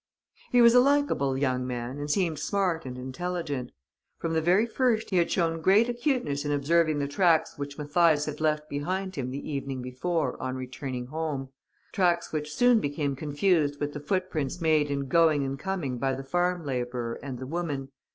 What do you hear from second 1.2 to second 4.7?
young man and seemed smart and intelligent. From the very